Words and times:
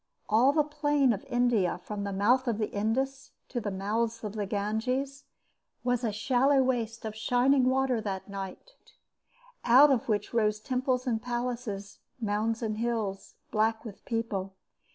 All 0.27 0.51
the 0.51 0.63
plain 0.63 1.13
of 1.13 1.23
India 1.29 1.79
from 1.83 2.03
the 2.05 2.11
mouth 2.11 2.47
of 2.47 2.57
the 2.57 2.71
Indus 2.71 3.33
to 3.49 3.61
the 3.61 3.69
mouths 3.69 4.23
of 4.23 4.33
the 4.33 4.47
Ganges 4.47 5.25
was 5.83 6.03
a 6.03 6.11
shallow 6.11 6.63
waste 6.63 7.05
of 7.05 7.15
shining 7.15 7.65
water 7.65 8.01
that 8.01 8.27
night, 8.27 8.73
out 9.63 9.91
of 9.91 10.09
which 10.09 10.33
rose 10.33 10.59
temples 10.59 11.05
and 11.05 11.21
palaces, 11.21 11.99
mounds 12.19 12.63
and 12.63 12.79
hills, 12.79 13.35
black 13.51 13.85
with 13.85 14.03
people. 14.05 14.55